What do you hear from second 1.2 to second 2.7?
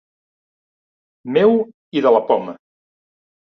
Meu i de la poma.